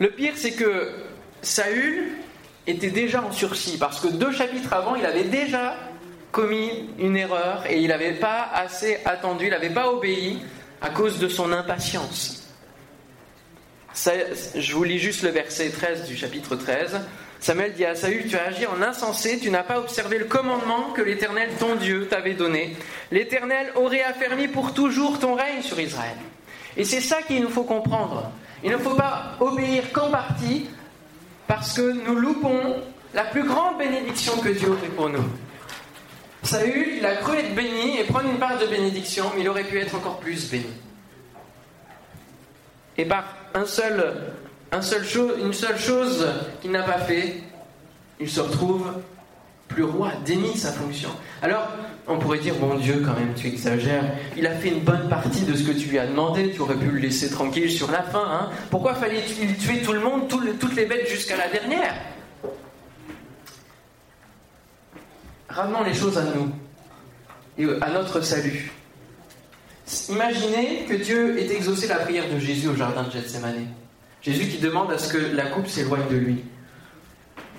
Le 0.00 0.08
pire, 0.08 0.32
c'est 0.34 0.52
que 0.52 0.92
Saül 1.42 2.12
était 2.66 2.88
déjà 2.88 3.22
en 3.22 3.32
sursis 3.32 3.76
parce 3.76 4.00
que 4.00 4.08
deux 4.08 4.32
chapitres 4.32 4.72
avant, 4.72 4.94
il 4.94 5.04
avait 5.04 5.24
déjà 5.24 5.74
commis 6.32 6.88
une 6.98 7.14
erreur 7.14 7.64
et 7.68 7.78
il 7.78 7.88
n'avait 7.88 8.14
pas 8.14 8.48
assez 8.54 9.00
attendu, 9.04 9.44
il 9.44 9.50
n'avait 9.50 9.68
pas 9.68 9.92
obéi 9.92 10.38
à 10.80 10.88
cause 10.88 11.18
de 11.18 11.28
son 11.28 11.52
impatience. 11.52 12.48
je 13.94 14.72
vous 14.74 14.84
lis 14.84 15.00
juste 15.00 15.22
le 15.22 15.28
verset 15.28 15.68
13 15.68 16.06
du 16.06 16.16
chapitre 16.16 16.56
13. 16.56 16.98
Samuel 17.40 17.74
dit 17.74 17.84
à 17.84 17.94
Saül, 17.94 18.26
tu 18.28 18.36
as 18.36 18.46
agi 18.46 18.66
en 18.66 18.80
insensé, 18.82 19.38
tu 19.38 19.50
n'as 19.50 19.62
pas 19.62 19.78
observé 19.78 20.18
le 20.18 20.24
commandement 20.24 20.90
que 20.94 21.02
l'Éternel, 21.02 21.50
ton 21.58 21.76
Dieu, 21.76 22.06
t'avait 22.08 22.34
donné. 22.34 22.76
L'Éternel 23.10 23.70
aurait 23.74 24.02
affermi 24.02 24.48
pour 24.48 24.74
toujours 24.74 25.18
ton 25.18 25.34
règne 25.34 25.62
sur 25.62 25.78
Israël. 25.78 26.16
Et 26.76 26.84
c'est 26.84 27.00
ça 27.00 27.22
qu'il 27.22 27.42
nous 27.42 27.48
faut 27.48 27.64
comprendre. 27.64 28.30
Il 28.64 28.70
ne 28.70 28.78
faut 28.78 28.94
pas 28.94 29.36
obéir 29.40 29.92
qu'en 29.92 30.10
partie, 30.10 30.68
parce 31.46 31.74
que 31.74 31.92
nous 32.06 32.16
loupons 32.16 32.82
la 33.14 33.24
plus 33.24 33.44
grande 33.44 33.78
bénédiction 33.78 34.36
que 34.38 34.48
Dieu 34.48 34.70
aurait 34.70 34.88
pour 34.88 35.08
nous. 35.08 35.24
Saül, 36.42 36.96
il 36.98 37.06
a 37.06 37.16
cru 37.16 37.36
être 37.36 37.54
béni 37.54 37.98
et 37.98 38.04
prendre 38.04 38.28
une 38.28 38.38
part 38.38 38.58
de 38.58 38.66
bénédiction, 38.66 39.30
mais 39.34 39.42
il 39.42 39.48
aurait 39.48 39.64
pu 39.64 39.78
être 39.78 39.94
encore 39.94 40.18
plus 40.18 40.50
béni. 40.50 40.66
Et 42.98 43.04
par 43.04 43.24
un 43.54 43.66
seul 43.66 44.32
une 44.72 45.52
seule 45.52 45.78
chose 45.78 46.26
qu'il 46.60 46.70
n'a 46.70 46.82
pas 46.82 46.98
fait, 46.98 47.42
il 48.20 48.28
se 48.28 48.40
retrouve 48.40 48.92
plus 49.68 49.82
roi, 49.82 50.12
dénie 50.24 50.56
sa 50.56 50.72
fonction. 50.72 51.10
Alors, 51.42 51.68
on 52.06 52.18
pourrait 52.18 52.38
dire, 52.38 52.54
bon 52.54 52.76
Dieu, 52.76 53.02
quand 53.04 53.14
même, 53.14 53.34
tu 53.34 53.48
exagères. 53.48 54.04
Il 54.36 54.46
a 54.46 54.54
fait 54.54 54.68
une 54.68 54.80
bonne 54.80 55.08
partie 55.08 55.42
de 55.42 55.54
ce 55.56 55.64
que 55.64 55.72
tu 55.72 55.88
lui 55.88 55.98
as 55.98 56.06
demandé, 56.06 56.52
tu 56.52 56.60
aurais 56.60 56.76
pu 56.76 56.86
le 56.86 56.98
laisser 56.98 57.30
tranquille 57.30 57.70
sur 57.70 57.90
la 57.90 58.02
fin. 58.02 58.24
Hein. 58.24 58.50
Pourquoi 58.70 58.94
fallait-il 58.94 59.56
tuer 59.56 59.82
tout 59.82 59.92
le 59.92 60.00
monde, 60.00 60.28
toutes 60.28 60.76
les 60.76 60.86
bêtes 60.86 61.08
jusqu'à 61.08 61.36
la 61.36 61.48
dernière? 61.48 61.94
Ramenons 65.48 65.84
les 65.84 65.94
choses 65.94 66.18
à 66.18 66.22
nous 66.22 66.50
et 67.58 67.66
à 67.82 67.90
notre 67.90 68.20
salut. 68.20 68.72
Imaginez 70.08 70.84
que 70.88 70.94
Dieu 70.94 71.38
ait 71.38 71.52
exaucé 71.52 71.86
la 71.86 71.96
prière 71.96 72.24
de 72.32 72.38
Jésus 72.38 72.68
au 72.68 72.74
jardin 72.74 73.04
de 73.04 73.10
Gethsemane. 73.10 73.66
Jésus 74.26 74.48
qui 74.48 74.58
demande 74.58 74.90
à 74.90 74.98
ce 74.98 75.12
que 75.12 75.36
la 75.36 75.46
coupe 75.46 75.68
s'éloigne 75.68 76.08
de 76.10 76.16
lui. 76.16 76.44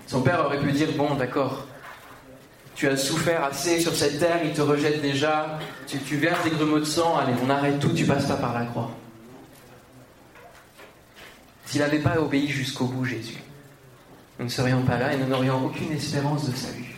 Son 0.06 0.22
père 0.22 0.46
aurait 0.46 0.60
pu 0.60 0.74
dire, 0.74 0.90
bon 0.98 1.16
d'accord, 1.16 1.66
tu 2.76 2.90
as 2.90 2.98
souffert 2.98 3.46
assez 3.46 3.80
sur 3.80 3.96
cette 3.96 4.20
terre, 4.20 4.42
il 4.44 4.52
te 4.52 4.62
rejette 4.62 5.02
déjà, 5.02 5.60
tu, 5.88 6.18
verses 6.18 6.44
des 6.44 6.50
grumeaux 6.50 6.80
de 6.80 6.86
sang, 6.86 7.16
allez, 7.18 7.32
on 7.42 7.50
arrête 7.50 7.80
tout, 7.80 7.94
tu 7.94 8.04
passes 8.04 8.26
pas 8.26 8.36
par 8.36 8.54
la 8.54 8.66
croix. 8.66 8.92
S'il 11.66 11.80
n'avait 11.80 12.00
pas 12.00 12.20
obéi 12.20 12.50
jusqu'au 12.50 12.86
bout, 12.86 13.06
Jésus, 13.06 13.42
nous 14.38 14.46
ne 14.46 14.50
serions 14.50 14.82
pas 14.82 14.98
là 14.98 15.14
et 15.14 15.18
nous 15.18 15.28
n'aurions 15.28 15.66
aucune 15.66 15.94
espérance 15.94 16.50
de 16.50 16.56
salut. 16.56 16.97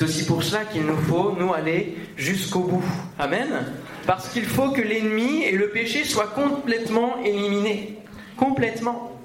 C'est 0.00 0.06
aussi 0.06 0.24
pour 0.24 0.42
cela 0.42 0.64
qu'il 0.64 0.86
nous 0.86 0.96
faut, 0.96 1.32
nous, 1.38 1.52
aller 1.52 1.94
jusqu'au 2.16 2.60
bout. 2.60 2.82
Amen. 3.18 3.66
Parce 4.06 4.30
qu'il 4.30 4.46
faut 4.46 4.70
que 4.70 4.80
l'ennemi 4.80 5.42
et 5.42 5.52
le 5.52 5.68
péché 5.68 6.04
soient 6.04 6.28
complètement 6.28 7.18
éliminés. 7.22 7.98
Complètement. 8.34 9.20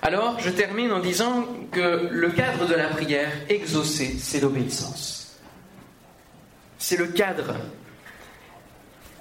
Alors, 0.00 0.40
je 0.40 0.48
termine 0.48 0.90
en 0.92 1.00
disant 1.00 1.46
que 1.72 2.08
le 2.10 2.30
cadre 2.30 2.66
de 2.66 2.74
la 2.74 2.86
prière 2.86 3.30
exaucée, 3.50 4.16
c'est 4.18 4.40
l'obéissance. 4.40 5.38
C'est 6.78 6.96
le 6.96 7.08
cadre. 7.08 7.56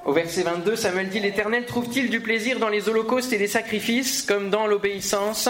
Au 0.06 0.14
verset 0.14 0.44
22, 0.44 0.78
Samuel 0.78 1.10
dit 1.10 1.20
L'Éternel 1.20 1.66
trouve-t-il 1.66 2.10
du 2.10 2.22
plaisir 2.22 2.60
dans 2.60 2.70
les 2.70 2.88
holocaustes 2.88 3.34
et 3.34 3.38
les 3.38 3.48
sacrifices, 3.48 4.22
comme 4.22 4.50
dans 4.50 4.68
l'obéissance 4.68 5.50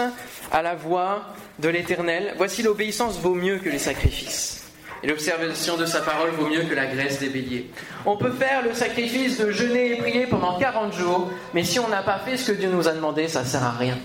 à 0.50 0.62
la 0.62 0.74
voix 0.74 1.26
de 1.60 1.68
l'Éternel? 1.68 2.34
Voici 2.38 2.64
l'obéissance 2.64 3.20
vaut 3.20 3.36
mieux 3.36 3.58
que 3.58 3.68
les 3.68 3.78
sacrifices 3.78 4.63
et 5.04 5.06
l'observation 5.06 5.76
de 5.76 5.84
sa 5.84 6.00
parole 6.00 6.30
vaut 6.30 6.48
mieux 6.48 6.62
que 6.62 6.74
la 6.74 6.86
graisse 6.86 7.20
des 7.20 7.28
béliers. 7.28 7.70
On 8.06 8.16
peut 8.16 8.30
faire 8.30 8.62
le 8.62 8.72
sacrifice 8.72 9.38
de 9.38 9.50
jeûner 9.50 9.92
et 9.92 9.96
prier 9.96 10.26
pendant 10.26 10.58
40 10.58 10.94
jours, 10.94 11.30
mais 11.52 11.62
si 11.62 11.78
on 11.78 11.88
n'a 11.88 12.02
pas 12.02 12.18
fait 12.20 12.38
ce 12.38 12.52
que 12.52 12.56
Dieu 12.56 12.70
nous 12.70 12.88
a 12.88 12.92
demandé, 12.92 13.28
ça 13.28 13.44
sert 13.44 13.62
à 13.62 13.72
rien. 13.72 13.98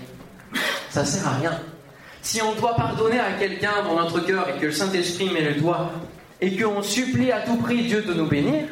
Ça 0.90 1.06
sert 1.06 1.26
à 1.26 1.36
rien. 1.36 1.58
Si 2.20 2.42
on 2.42 2.54
doit 2.54 2.76
pardonner 2.76 3.18
à 3.18 3.32
quelqu'un 3.38 3.82
dans 3.82 3.94
notre 3.94 4.20
cœur 4.20 4.46
et 4.50 4.60
que 4.60 4.66
le 4.66 4.72
Saint-Esprit 4.72 5.30
met 5.30 5.40
le 5.40 5.54
doigt 5.54 5.90
et 6.42 6.54
qu'on 6.54 6.82
supplie 6.82 7.32
à 7.32 7.40
tout 7.40 7.56
prix 7.56 7.84
Dieu 7.84 8.02
de 8.02 8.12
nous 8.12 8.26
bénir, 8.26 8.64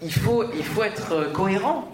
il 0.00 0.12
faut, 0.12 0.44
il 0.56 0.64
faut 0.64 0.84
être 0.84 1.32
cohérent. 1.32 1.88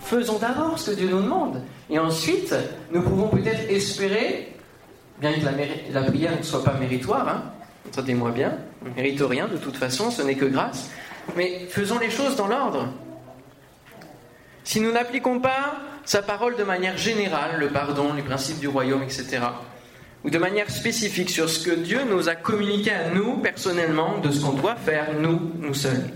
Faisons 0.00 0.38
d'abord 0.38 0.76
ce 0.76 0.90
que 0.90 0.96
Dieu 0.96 1.08
nous 1.08 1.22
demande. 1.22 1.62
Et 1.88 2.00
ensuite, 2.00 2.52
nous 2.92 3.02
pouvons 3.02 3.28
peut-être 3.28 3.70
espérer, 3.70 4.56
bien 5.20 5.34
que 5.34 5.44
la, 5.44 6.00
la 6.00 6.06
prière 6.08 6.36
ne 6.36 6.42
soit 6.42 6.64
pas 6.64 6.72
méritoire, 6.72 7.28
hein, 7.28 7.42
entendez-moi 7.88 8.30
bien, 8.30 8.58
on 8.84 8.90
ne 8.90 8.94
mérite 8.94 9.20
rien 9.20 9.48
de 9.48 9.56
toute 9.56 9.76
façon, 9.76 10.10
ce 10.10 10.22
n'est 10.22 10.36
que 10.36 10.44
grâce, 10.44 10.90
mais 11.36 11.66
faisons 11.68 11.98
les 11.98 12.10
choses 12.10 12.36
dans 12.36 12.46
l'ordre. 12.46 12.88
Si 14.64 14.80
nous 14.80 14.92
n'appliquons 14.92 15.40
pas 15.40 15.76
sa 16.04 16.22
parole 16.22 16.56
de 16.56 16.64
manière 16.64 16.96
générale, 16.96 17.58
le 17.58 17.68
pardon, 17.68 18.12
les 18.14 18.22
principes 18.22 18.60
du 18.60 18.68
royaume, 18.68 19.02
etc., 19.02 19.40
ou 20.24 20.30
de 20.30 20.38
manière 20.38 20.68
spécifique 20.70 21.30
sur 21.30 21.48
ce 21.48 21.64
que 21.64 21.74
Dieu 21.74 22.00
nous 22.08 22.28
a 22.28 22.34
communiqué 22.34 22.90
à 22.90 23.10
nous 23.10 23.38
personnellement, 23.38 24.18
de 24.18 24.30
ce 24.30 24.44
qu'on 24.44 24.52
doit 24.52 24.76
faire, 24.76 25.14
nous, 25.18 25.52
nous 25.60 25.74
seuls. 25.74 26.10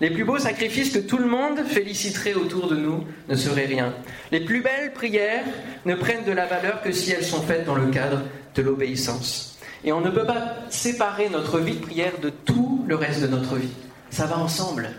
Les 0.00 0.10
plus 0.10 0.24
beaux 0.24 0.38
sacrifices 0.38 0.92
que 0.92 0.98
tout 0.98 1.18
le 1.18 1.26
monde 1.26 1.60
féliciterait 1.64 2.34
autour 2.34 2.68
de 2.68 2.76
nous 2.76 3.04
ne 3.28 3.34
seraient 3.34 3.66
rien. 3.66 3.94
Les 4.30 4.40
plus 4.40 4.60
belles 4.60 4.92
prières 4.92 5.44
ne 5.86 5.94
prennent 5.94 6.24
de 6.24 6.32
la 6.32 6.46
valeur 6.46 6.82
que 6.82 6.92
si 6.92 7.12
elles 7.12 7.24
sont 7.24 7.42
faites 7.42 7.64
dans 7.64 7.74
le 7.74 7.90
cadre 7.90 8.22
de 8.54 8.62
l'obéissance. 8.62 9.57
Et 9.84 9.92
on 9.92 10.00
ne 10.00 10.10
peut 10.10 10.26
pas 10.26 10.56
séparer 10.70 11.28
notre 11.28 11.58
vie 11.58 11.76
de 11.76 11.84
prière 11.84 12.12
de 12.20 12.30
tout 12.30 12.84
le 12.86 12.96
reste 12.96 13.22
de 13.22 13.28
notre 13.28 13.56
vie. 13.56 13.72
Ça 14.10 14.26
va 14.26 14.38
ensemble. 14.38 14.90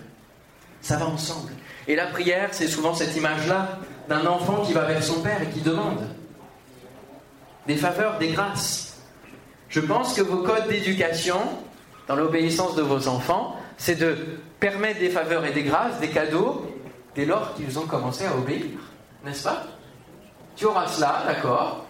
Ça 0.82 0.98
va 0.98 1.08
ensemble. 1.08 1.52
Et 1.88 1.96
la 1.96 2.08
prière, 2.08 2.50
c'est 2.52 2.68
souvent 2.68 2.94
cette 2.94 3.16
image-là 3.16 3.80
d'un 4.08 4.26
enfant 4.26 4.64
qui 4.66 4.74
va 4.74 4.86
vers 4.86 5.04
son 5.04 5.22
père 5.22 5.42
et 5.42 5.48
qui 5.48 5.62
demande 5.62 6.08
des 7.68 7.76
faveurs, 7.76 8.18
des 8.18 8.30
grâces. 8.30 8.98
Je 9.70 9.80
pense 9.80 10.14
que 10.14 10.22
vos 10.22 10.44
codes 10.44 10.68
d'éducation, 10.68 11.40
dans 12.08 12.16
l'obéissance 12.16 12.76
de 12.76 12.82
vos 12.82 13.08
enfants, 13.08 13.56
c'est 13.78 13.96
de 13.96 14.16
permettre 14.60 15.00
des 15.00 15.10
faveurs 15.10 15.46
et 15.46 15.52
des 15.52 15.64
grâces, 15.64 16.00
des 16.00 16.10
cadeaux, 16.10 16.66
dès 17.16 17.26
lors 17.26 17.54
qu'ils 17.54 17.78
ont 17.78 17.86
commencé 17.86 18.26
à 18.26 18.36
obéir. 18.36 18.66
N'est-ce 19.24 19.44
pas? 19.44 19.64
Tu 20.56 20.66
auras 20.66 20.88
cela, 20.88 21.24
d'accord? 21.28 21.86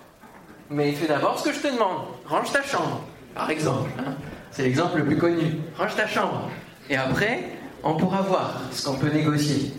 Mais 0.70 0.92
fais 0.92 1.08
d'abord 1.08 1.40
ce 1.40 1.50
que 1.50 1.54
je 1.54 1.60
te 1.60 1.68
demande. 1.68 2.04
Range 2.26 2.52
ta 2.52 2.64
chambre, 2.64 3.02
par 3.36 3.50
exemple. 3.50 3.90
Hein. 4.00 4.16
C'est 4.52 4.64
l'exemple 4.64 4.98
le 5.00 5.06
plus 5.06 5.18
connu. 5.18 5.58
Range 5.78 5.96
ta 5.96 6.08
chambre. 6.08 6.50
Et 6.90 6.96
après, 6.96 7.44
on 7.84 7.96
pourra 7.96 8.22
voir 8.22 8.62
ce 8.72 8.86
qu'on 8.86 8.96
peut 8.96 9.10
négocier. 9.10 9.72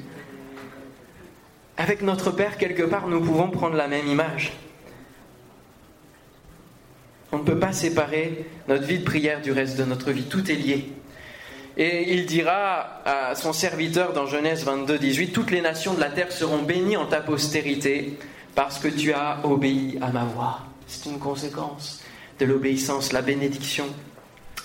Avec 1.76 2.02
notre 2.02 2.30
Père, 2.30 2.56
quelque 2.58 2.82
part, 2.82 3.08
nous 3.08 3.20
pouvons 3.20 3.50
prendre 3.50 3.76
la 3.76 3.88
même 3.88 4.06
image. 4.06 4.52
On 7.32 7.38
ne 7.38 7.44
peut 7.44 7.58
pas 7.58 7.72
séparer 7.72 8.46
notre 8.68 8.84
vie 8.84 8.98
de 8.98 9.04
prière 9.04 9.40
du 9.40 9.52
reste 9.52 9.78
de 9.78 9.84
notre 9.84 10.10
vie. 10.10 10.24
Tout 10.24 10.50
est 10.50 10.56
lié. 10.56 10.92
Et 11.76 12.12
il 12.12 12.26
dira 12.26 13.00
à 13.04 13.34
son 13.34 13.52
serviteur 13.52 14.12
dans 14.12 14.26
Genèse 14.26 14.64
22, 14.64 14.98
18, 14.98 15.32
Toutes 15.32 15.50
les 15.50 15.60
nations 15.60 15.94
de 15.94 16.00
la 16.00 16.10
terre 16.10 16.32
seront 16.32 16.62
bénies 16.62 16.96
en 16.96 17.06
ta 17.06 17.20
postérité 17.20 18.18
parce 18.54 18.78
que 18.78 18.88
tu 18.88 19.12
as 19.12 19.38
obéi 19.44 19.96
à 20.02 20.08
ma 20.08 20.24
voix. 20.24 20.69
C'est 20.90 21.08
une 21.08 21.20
conséquence 21.20 22.00
de 22.40 22.46
l'obéissance, 22.46 23.12
la 23.12 23.22
bénédiction. 23.22 23.86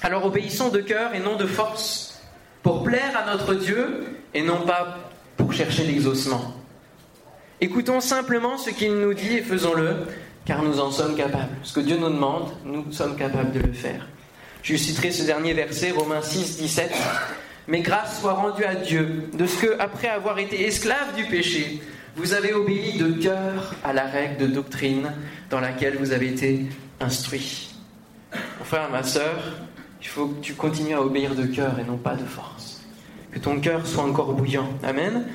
Alors 0.01 0.25
obéissons 0.25 0.70
de 0.70 0.79
cœur 0.79 1.13
et 1.13 1.20
non 1.20 1.36
de 1.36 1.46
force, 1.46 2.20
pour 2.63 2.84
plaire 2.84 3.15
à 3.15 3.32
notre 3.32 3.53
Dieu 3.53 4.05
et 4.34 4.41
non 4.41 4.62
pas 4.62 4.98
pour 5.38 5.53
chercher 5.53 5.84
l'exaucement. 5.84 6.55
Écoutons 7.62 8.01
simplement 8.01 8.58
ce 8.58 8.72
qu'il 8.72 8.96
nous 8.96 9.13
dit 9.13 9.38
et 9.38 9.44
faisons-le, 9.44 9.98
car 10.46 10.63
nous 10.63 10.79
en 10.79 10.89
sommes 10.89 11.15
capables. 11.15 11.55
Ce 11.62 11.74
que 11.74 11.79
Dieu 11.79 11.98
nous 11.98 12.10
demande, 12.10 12.51
nous 12.65 12.91
sommes 12.91 13.15
capables 13.15 13.51
de 13.51 13.60
le 13.60 13.74
faire. 13.74 14.08
Je 14.63 14.75
citerai 14.75 15.12
ce 15.12 15.24
dernier 15.24 15.53
verset, 15.53 15.91
Romains 15.91 16.24
6, 16.24 16.58
17. 16.58 16.91
Mais 17.67 17.82
grâce 17.82 18.20
soit 18.20 18.34
rendue 18.34 18.65
à 18.65 18.74
Dieu 18.74 19.29
de 19.34 19.46
ce 19.46 19.62
que, 19.62 19.79
après 19.79 20.08
avoir 20.08 20.39
été 20.39 20.65
esclave 20.65 21.15
du 21.15 21.25
péché, 21.25 21.82
vous 22.15 22.34
avez 22.34 22.53
obéi 22.53 22.98
de 22.98 23.12
cœur 23.12 23.75
à 23.84 23.93
la 23.93 24.05
règle 24.05 24.38
de 24.38 24.48
doctrine 24.48 25.12
dans 25.50 25.60
laquelle 25.60 25.98
vous 25.98 26.12
avez 26.12 26.29
été 26.29 26.65
instruit. 27.00 27.75
Mon 28.60 28.65
frère, 28.65 28.89
ma 28.89 29.03
sœur, 29.03 29.38
il 30.01 30.07
faut 30.07 30.27
que 30.27 30.41
tu 30.41 30.53
continues 30.53 30.93
à 30.93 31.01
obéir 31.01 31.36
de 31.36 31.45
cœur 31.45 31.77
et 31.79 31.84
non 31.84 31.98
pas 31.98 32.15
de 32.15 32.24
force. 32.24 32.81
Que 33.31 33.39
ton 33.39 33.60
cœur 33.60 33.86
soit 33.86 34.03
encore 34.03 34.34
bouillant. 34.34 34.69
Amen. 34.84 35.25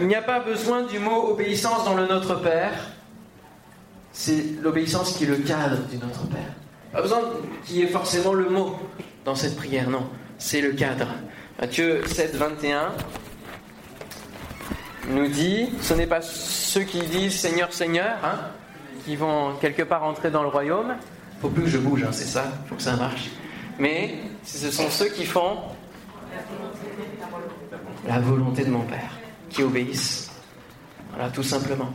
Il 0.00 0.06
n'y 0.06 0.14
a 0.14 0.22
pas 0.22 0.38
besoin 0.38 0.82
du 0.82 1.00
mot 1.00 1.30
obéissance 1.30 1.84
dans 1.84 1.94
le 1.94 2.06
Notre 2.06 2.36
Père. 2.36 2.72
C'est 4.12 4.44
l'obéissance 4.62 5.16
qui 5.16 5.24
est 5.24 5.28
le 5.28 5.38
cadre 5.38 5.78
du 5.90 5.96
Notre 5.98 6.26
Père. 6.28 6.54
Pas 6.92 7.02
besoin 7.02 7.20
qu'il 7.64 7.76
y 7.76 7.82
ait 7.82 7.88
forcément 7.88 8.32
le 8.32 8.48
mot 8.48 8.76
dans 9.24 9.34
cette 9.34 9.56
prière, 9.56 9.90
non. 9.90 10.06
C'est 10.38 10.60
le 10.60 10.72
cadre. 10.72 11.08
Matthieu 11.60 12.02
7, 12.06 12.36
21 12.36 12.92
nous 15.08 15.28
dit, 15.28 15.70
ce 15.80 15.94
n'est 15.94 16.06
pas 16.06 16.22
ceux 16.22 16.82
qui 16.82 17.00
disent 17.00 17.38
Seigneur, 17.38 17.72
Seigneur, 17.72 18.16
hein, 18.22 18.38
qui 19.04 19.16
vont 19.16 19.54
quelque 19.60 19.82
part 19.82 20.04
entrer 20.04 20.30
dans 20.30 20.42
le 20.42 20.48
royaume. 20.48 20.94
Faut 21.40 21.48
plus 21.48 21.64
que 21.64 21.68
je 21.68 21.78
bouge, 21.78 22.02
hein, 22.02 22.12
c'est 22.12 22.26
ça, 22.26 22.44
faut 22.68 22.74
que 22.74 22.82
ça 22.82 22.96
marche. 22.96 23.30
Mais 23.78 24.14
ce 24.44 24.70
sont 24.70 24.90
ceux 24.90 25.08
qui 25.08 25.24
font 25.24 25.58
la 28.06 28.18
volonté 28.18 28.64
de 28.64 28.70
mon 28.70 28.82
Père, 28.82 29.18
qui 29.50 29.62
obéissent. 29.62 30.30
Voilà, 31.10 31.30
tout 31.30 31.42
simplement. 31.42 31.92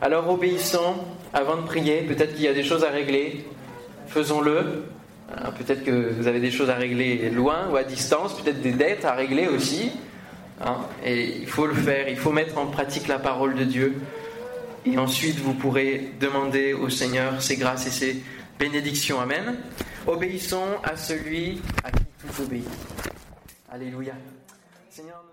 Alors 0.00 0.28
obéissons 0.28 0.96
avant 1.32 1.56
de 1.56 1.62
prier. 1.62 2.02
Peut-être 2.02 2.34
qu'il 2.34 2.44
y 2.44 2.48
a 2.48 2.54
des 2.54 2.64
choses 2.64 2.84
à 2.84 2.90
régler. 2.90 3.46
Faisons-le. 4.08 4.84
Peut-être 5.58 5.84
que 5.84 6.12
vous 6.12 6.26
avez 6.26 6.40
des 6.40 6.50
choses 6.50 6.70
à 6.70 6.74
régler 6.74 7.30
loin 7.30 7.68
ou 7.70 7.76
à 7.76 7.82
distance, 7.82 8.40
peut-être 8.40 8.60
des 8.60 8.72
dettes 8.72 9.04
à 9.04 9.12
régler 9.12 9.48
aussi. 9.48 9.90
Hein. 10.64 10.78
et 11.04 11.38
il 11.40 11.46
faut 11.46 11.66
le 11.66 11.74
faire, 11.74 12.08
il 12.08 12.16
faut 12.16 12.32
mettre 12.32 12.56
en 12.56 12.66
pratique 12.66 13.08
la 13.08 13.18
parole 13.18 13.54
de 13.54 13.64
Dieu. 13.64 13.96
Et 14.86 14.98
ensuite, 14.98 15.38
vous 15.40 15.54
pourrez 15.54 16.12
demander 16.20 16.72
au 16.72 16.88
Seigneur 16.88 17.42
ses 17.42 17.56
grâces 17.56 17.86
et 17.86 17.90
ses 17.90 18.22
bénédictions. 18.58 19.20
Amen. 19.20 19.56
Obéissons 20.06 20.78
à 20.84 20.96
celui 20.96 21.60
à 21.82 21.90
qui 21.90 22.04
tout 22.20 22.42
obéit. 22.42 22.68
Alléluia. 23.68 24.14
Seigneur, 24.88 25.24